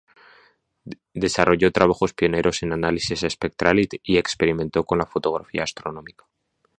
Desarrolló 1.13 1.69
trabajos 1.71 2.13
pioneros 2.15 2.63
en 2.63 2.73
análisis 2.73 3.21
espectral, 3.21 3.87
y 4.01 4.17
experimentó 4.17 4.83
con 4.83 4.97
la 4.97 5.05
fotografía 5.05 5.61
astronómica. 5.61 6.25